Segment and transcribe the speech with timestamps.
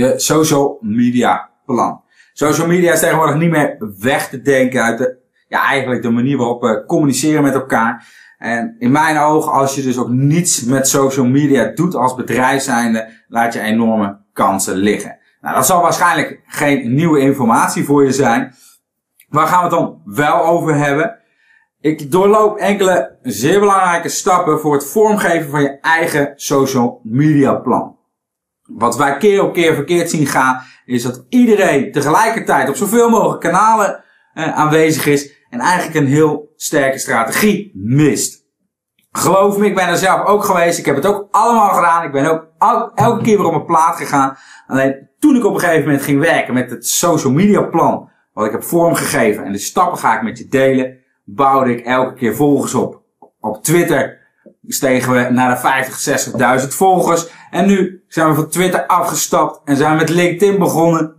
[0.00, 2.02] je social media plan.
[2.32, 6.36] Social media is tegenwoordig niet meer weg te denken uit de, ja, eigenlijk de manier
[6.36, 8.06] waarop we communiceren met elkaar.
[8.38, 12.62] En in mijn ogen, als je dus ook niets met social media doet als bedrijf
[12.62, 15.18] zijnde, laat je enorme kansen liggen.
[15.40, 18.54] Nou, dat zal waarschijnlijk geen nieuwe informatie voor je zijn.
[19.28, 21.18] Waar gaan we het dan wel over hebben?
[21.80, 27.98] Ik doorloop enkele zeer belangrijke stappen voor het vormgeven van je eigen social media plan.
[28.76, 33.40] Wat wij keer op keer verkeerd zien gaan, is dat iedereen tegelijkertijd op zoveel mogelijk
[33.40, 34.04] kanalen
[34.34, 38.40] eh, aanwezig is en eigenlijk een heel sterke strategie mist.
[39.12, 40.78] Geloof me, ik ben er zelf ook geweest.
[40.78, 42.04] Ik heb het ook allemaal gedaan.
[42.04, 44.36] Ik ben ook elke keer weer op mijn plaat gegaan.
[44.66, 48.46] Alleen toen ik op een gegeven moment ging werken met het social media plan, wat
[48.46, 52.34] ik heb vormgegeven en de stappen ga ik met je delen, bouwde ik elke keer
[52.34, 53.02] volgers op.
[53.40, 54.19] Op Twitter
[54.66, 57.28] stegen we naar de 50, 60.000 volgers.
[57.50, 61.14] En nu zijn we van Twitter afgestapt en zijn we met LinkedIn begonnen.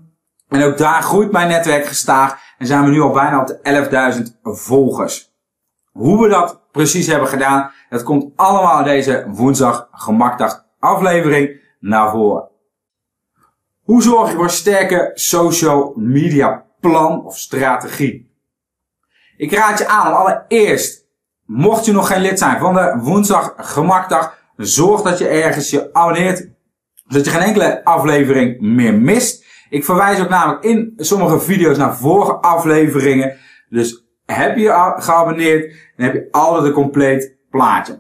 [0.49, 2.37] En ook daar groeit mijn netwerk gestaag.
[2.57, 5.33] En zijn we nu al bijna op de 11.000 volgers.
[5.91, 12.49] Hoe we dat precies hebben gedaan, dat komt allemaal deze woensdag gemakdag aflevering naar voren.
[13.81, 18.31] Hoe zorg je voor een sterke social media plan of strategie?
[19.37, 21.05] Ik raad je aan om allereerst,
[21.53, 25.93] mocht je nog geen lid zijn van de woensdag gemakdag, zorg dat je ergens je
[25.93, 26.49] abonneert,
[27.07, 29.45] zodat je geen enkele aflevering meer mist.
[29.69, 33.37] Ik verwijs ook namelijk in sommige video's naar vorige afleveringen.
[33.69, 37.99] Dus heb je je geabonneerd, dan heb je altijd een compleet plaatje.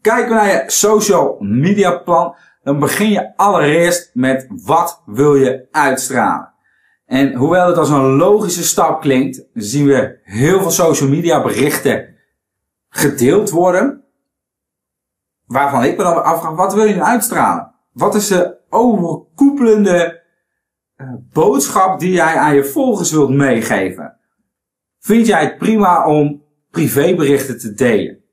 [0.00, 5.66] Kijken we naar je social media plan, dan begin je allereerst met wat wil je
[5.70, 6.52] uitstralen.
[7.06, 12.14] En hoewel het als een logische stap klinkt, zien we heel veel social media berichten
[12.96, 14.04] gedeeld worden.
[15.46, 17.74] Waarvan ik me dan afvraag, wat wil je nu uitstralen?
[17.92, 20.22] Wat is de overkoepelende
[20.96, 24.16] uh, boodschap die jij aan je volgers wilt meegeven?
[24.98, 28.24] Vind jij het prima om privéberichten te delen?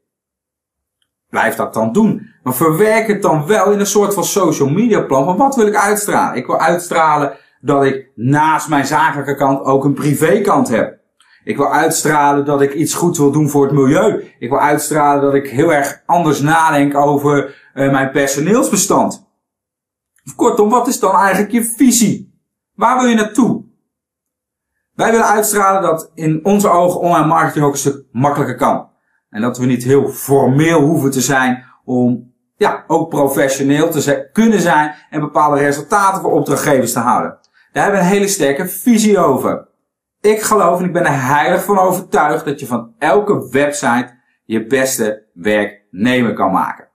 [1.29, 2.27] Blijf dat dan doen.
[2.43, 5.25] Maar verwerk het dan wel in een soort van social media plan.
[5.25, 6.37] Van wat wil ik uitstralen?
[6.37, 11.02] Ik wil uitstralen dat ik naast mijn zakelijke kant ook een privékant heb.
[11.43, 14.33] Ik wil uitstralen dat ik iets goed wil doen voor het milieu.
[14.39, 19.31] Ik wil uitstralen dat ik heel erg anders nadenk over uh, mijn personeelsbestand.
[20.35, 22.41] Kortom, wat is dan eigenlijk je visie?
[22.73, 23.63] Waar wil je naartoe?
[24.93, 28.89] Wij willen uitstralen dat in onze ogen online marketing ook een stuk makkelijker kan.
[29.29, 34.61] En dat we niet heel formeel hoeven te zijn om ja, ook professioneel te kunnen
[34.61, 37.37] zijn en bepaalde resultaten voor opdrachtgevers te houden.
[37.71, 39.67] Daar hebben we een hele sterke visie over.
[40.23, 44.65] Ik geloof en ik ben er heilig van overtuigd dat je van elke website je
[44.65, 46.89] beste werknemer kan maken.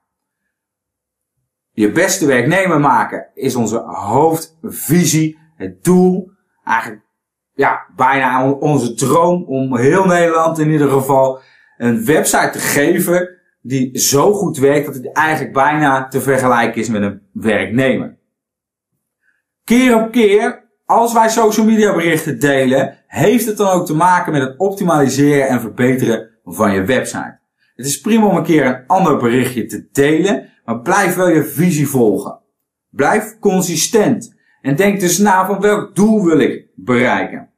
[1.71, 6.31] Je beste werknemer maken is onze hoofdvisie, het doel,
[6.63, 7.05] eigenlijk
[7.53, 11.41] ja, bijna onze droom om heel Nederland in ieder geval
[11.77, 13.29] een website te geven
[13.61, 18.17] die zo goed werkt dat het eigenlijk bijna te vergelijken is met een werknemer.
[19.63, 24.31] Keer op keer als wij social media berichten delen, heeft het dan ook te maken
[24.31, 27.39] met het optimaliseren en verbeteren van je website.
[27.75, 31.43] Het is prima om een keer een ander berichtje te delen, maar blijf wel je
[31.43, 32.39] visie volgen.
[32.89, 37.49] Blijf consistent en denk dus na van welk doel wil ik bereiken.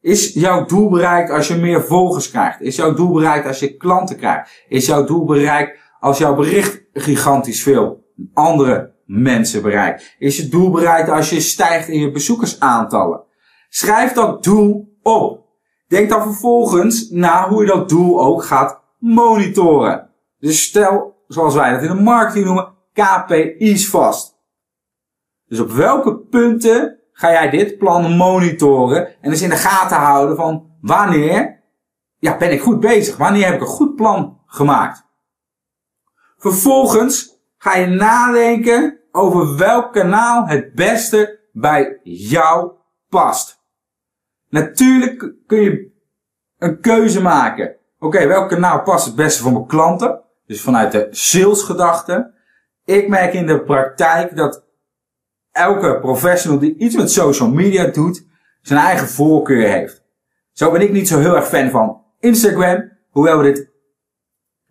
[0.00, 2.60] Is jouw doel bereikt als je meer volgers krijgt?
[2.60, 4.64] Is jouw doel bereikt als je klanten krijgt?
[4.68, 10.14] Is jouw doel bereikt als jouw bericht gigantisch veel andere mensen bereikt?
[10.18, 13.22] Is je doel bereikt als je stijgt in je bezoekersaantallen?
[13.68, 15.46] Schrijf dat doel op.
[15.88, 20.10] Denk dan vervolgens na hoe je dat doel ook gaat monitoren.
[20.38, 24.38] Dus stel, zoals wij dat in de marketing noemen, KPI's vast.
[25.46, 30.36] Dus op welke punten ga jij dit plan monitoren en dus in de gaten houden
[30.36, 31.60] van wanneer
[32.18, 33.16] ja, ben ik goed bezig?
[33.16, 35.06] Wanneer heb ik een goed plan gemaakt?
[36.36, 42.72] Vervolgens ga je nadenken over welk kanaal het beste bij jou
[43.08, 43.60] past.
[44.48, 45.90] Natuurlijk kun je
[46.58, 47.76] een keuze maken.
[47.98, 50.20] Oké, welk kanaal past het beste voor mijn klanten?
[50.46, 52.34] Dus vanuit de salesgedachte.
[52.84, 54.64] Ik merk in de praktijk dat
[55.50, 58.26] elke professional die iets met social media doet,
[58.60, 60.04] zijn eigen voorkeur heeft.
[60.52, 63.70] Zo ben ik niet zo heel erg fan van Instagram, hoewel we dit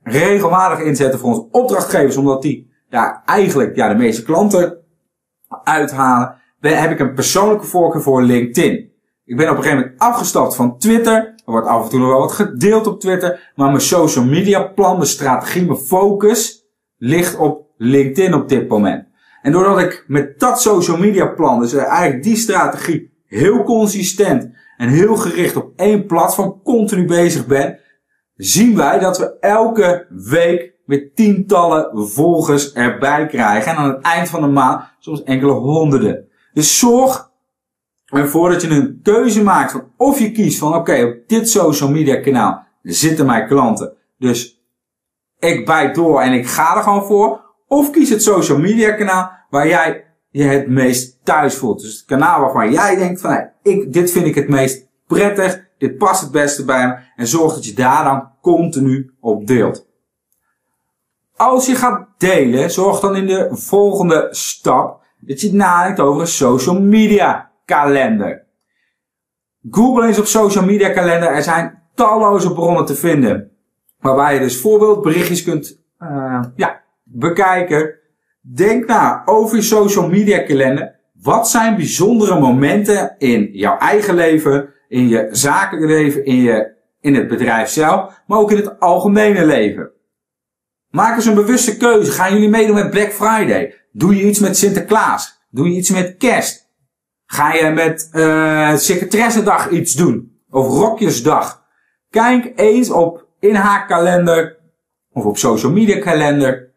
[0.04, 4.78] regelmatig inzetten voor onze opdrachtgevers, omdat die ja, eigenlijk ja, de meeste klanten
[5.64, 8.92] uithalen, heb ik een persoonlijke voorkeur voor LinkedIn.
[9.26, 11.16] Ik ben op een gegeven moment afgestapt van Twitter.
[11.16, 13.52] Er wordt af en toe nog wel wat gedeeld op Twitter.
[13.56, 16.66] Maar mijn social media plan, mijn strategie, mijn focus
[16.98, 19.08] ligt op LinkedIn op dit moment.
[19.42, 24.90] En doordat ik met dat social media plan, dus eigenlijk die strategie, heel consistent en
[24.90, 27.80] heel gericht op één platform continu bezig ben,
[28.36, 33.72] zien wij dat we elke week weer tientallen volgers erbij krijgen.
[33.72, 36.28] En aan het eind van de maand soms enkele honderden.
[36.54, 37.32] Dus zorg
[38.06, 41.90] ervoor dat je een keuze maakt van of je kiest van oké, op dit social
[41.90, 43.94] media kanaal zitten mijn klanten.
[44.18, 44.62] Dus
[45.40, 47.42] ik bijt door en ik ga er gewoon voor.
[47.68, 51.82] Of kies het social media kanaal waar jij je het meest thuis voelt.
[51.82, 55.98] Dus het kanaal waarvan jij denkt van, ik, dit vind ik het meest prettig, dit
[55.98, 56.96] past het beste bij me.
[57.16, 59.90] En zorg dat je daar dan continu op deelt.
[61.42, 66.28] Als je gaat delen, zorg dan in de volgende stap dat je nadenkt over een
[66.28, 68.44] social media kalender.
[69.70, 71.30] Google eens op social media kalender.
[71.30, 73.52] Er zijn talloze bronnen te vinden.
[74.00, 77.96] Waarbij je dus voorbeeldberichtjes kunt uh, ja, bekijken.
[78.42, 80.96] Denk na over je social media kalender.
[81.22, 87.16] Wat zijn bijzondere momenten in jouw eigen leven, in je zakelijke leven, in, je, in
[87.16, 89.92] het bedrijf zelf, maar ook in het algemene leven?
[90.92, 92.12] Maak eens een bewuste keuze.
[92.12, 93.76] Gaan jullie meedoen met Black Friday?
[93.92, 95.40] Doe je iets met Sinterklaas?
[95.50, 96.70] Doe je iets met kerst?
[97.26, 100.40] Ga je met uh, secretaressendag iets doen?
[100.50, 101.64] Of rokjesdag?
[102.10, 104.58] Kijk eens op inhaakkalender
[105.12, 106.70] of op social media kalender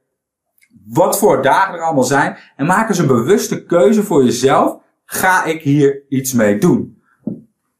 [0.86, 2.36] wat voor dagen er allemaal zijn.
[2.56, 4.76] En maak eens een bewuste keuze voor jezelf.
[5.04, 7.02] Ga ik hier iets mee doen?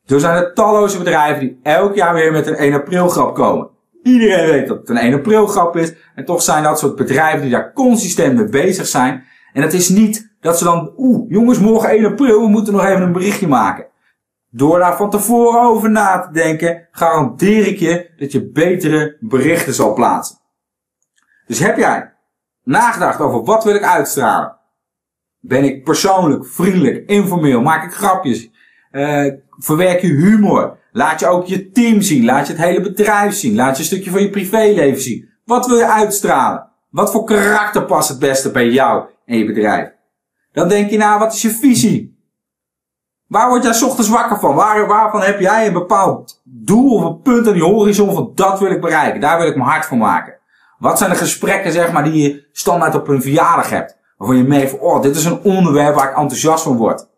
[0.05, 3.69] Zo zijn er talloze bedrijven die elk jaar weer met een 1 april grap komen.
[4.05, 5.93] Iedereen weet dat het een 1 april grap is.
[6.15, 9.25] En toch zijn dat soort bedrijven die daar consistent mee bezig zijn.
[9.53, 12.85] En het is niet dat ze dan, oeh, jongens, morgen 1 april, we moeten nog
[12.85, 13.87] even een berichtje maken.
[14.51, 19.75] Door daar van tevoren over na te denken, garandeer ik je dat je betere berichten
[19.75, 20.37] zal plaatsen.
[21.47, 22.13] Dus heb jij
[22.63, 24.57] nagedacht over wat wil ik uitstralen?
[25.41, 27.61] Ben ik persoonlijk, vriendelijk, informeel?
[27.61, 28.51] Maak ik grapjes?
[28.93, 30.77] Uh, verwerk je humor?
[30.93, 32.25] Laat je ook je team zien?
[32.25, 33.55] Laat je het hele bedrijf zien?
[33.55, 35.29] Laat je een stukje van je privéleven zien?
[35.45, 36.69] Wat wil je uitstralen?
[36.91, 39.93] Wat voor karakter past het beste bij jou en je bedrijf?
[40.53, 42.19] Dan denk je na, wat is je visie?
[43.27, 44.55] Waar word jij ochtends wakker van?
[44.55, 48.59] Waar, waarvan heb jij een bepaald doel of een punt aan die horizon van dat
[48.59, 49.21] wil ik bereiken?
[49.21, 50.35] Daar wil ik mijn hart voor maken.
[50.79, 53.99] Wat zijn de gesprekken zeg maar die je standaard op een verjaardag hebt?
[54.17, 57.09] Waarvan je merkt van, oh, dit is een onderwerp waar ik enthousiast van word.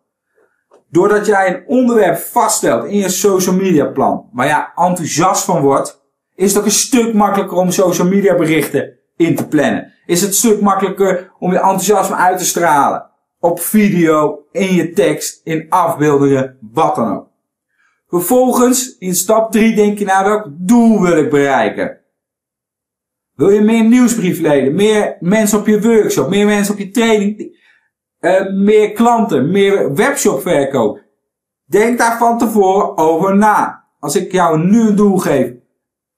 [0.88, 6.04] Doordat jij een onderwerp vaststelt in je social media plan, waar jij enthousiast van wordt,
[6.34, 9.92] is het ook een stuk makkelijker om social media berichten in te plannen.
[10.06, 13.10] Is het een stuk makkelijker om je enthousiasme uit te stralen.
[13.40, 17.28] Op video, in je tekst, in afbeeldingen, wat dan ook.
[18.08, 22.00] Vervolgens, in stap 3 denk je naar welk doel wil ik bereiken.
[23.34, 27.58] Wil je meer nieuwsbriefleden, meer mensen op je workshop, meer mensen op je training,
[28.20, 31.04] uh, meer klanten, meer webshopverkoop?
[31.64, 33.84] Denk daar van tevoren over na.
[33.98, 35.52] Als ik jou nu een doel geef,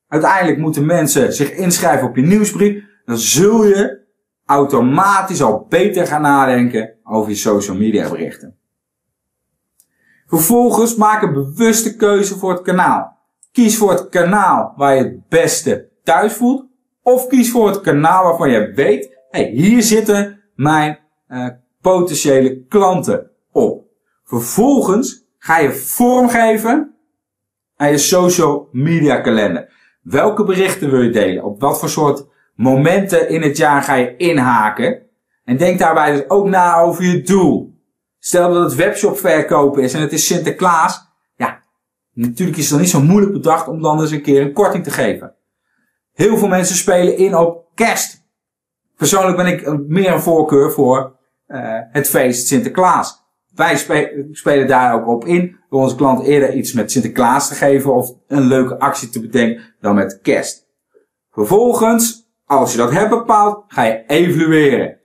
[0.08, 4.06] uiteindelijk moeten mensen zich inschrijven op je nieuwsbrief, dan zul je
[4.46, 8.56] automatisch al beter gaan nadenken over je social media berichten.
[10.26, 13.16] Vervolgens maak een bewuste keuze voor het kanaal.
[13.52, 16.66] Kies voor het kanaal waar je het beste thuis voelt.
[17.02, 20.98] Of kies voor het kanaal waarvan je weet, hey, hier zitten mijn
[21.28, 21.48] uh,
[21.80, 23.84] potentiële klanten op.
[24.24, 26.94] Vervolgens ga je vormgeven
[27.76, 29.72] aan je social media kalender.
[30.02, 31.44] Welke berichten wil je delen?
[31.44, 35.02] Op wat voor soort momenten in het jaar ga je inhaken?
[35.44, 37.76] En denk daarbij dus ook na over je doel.
[38.18, 41.06] Stel dat het webshop verkopen is en het is Sinterklaas.
[41.36, 41.62] Ja,
[42.12, 44.84] natuurlijk is het dan niet zo moeilijk bedacht om dan eens een keer een korting
[44.84, 45.34] te geven.
[46.12, 48.26] Heel veel mensen spelen in op kerst.
[48.96, 51.17] Persoonlijk ben ik meer een voorkeur voor
[51.90, 53.26] het feest Sinterklaas.
[53.54, 53.76] Wij
[54.32, 58.12] spelen daar ook op in door onze klant eerder iets met Sinterklaas te geven of
[58.26, 60.66] een leuke actie te bedenken dan met kerst.
[61.30, 64.96] Vervolgens, als je dat hebt bepaald, ga je evalueren.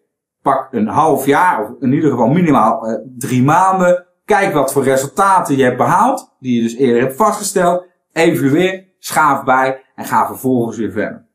[0.41, 4.05] Pak een half jaar, of in ieder geval minimaal uh, drie maanden.
[4.25, 7.85] Kijk wat voor resultaten je hebt behaald, die je dus eerder hebt vastgesteld.
[8.13, 11.25] Evalueer, schaaf bij en ga vervolgens weer verder.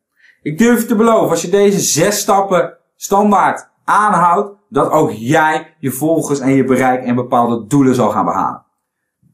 [0.42, 5.75] Ik durf je te beloven, als je deze zes stappen standaard aanhoudt, dat ook jij
[5.78, 8.64] je volgers en je bereik en bepaalde doelen zal gaan behalen.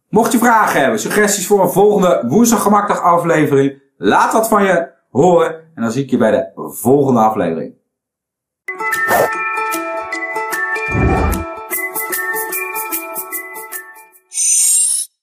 [0.08, 4.92] Mocht je vragen hebben, suggesties voor een volgende woensdag gemakkelijk aflevering, laat wat van je
[5.10, 7.74] horen en dan zie ik je bij de volgende aflevering.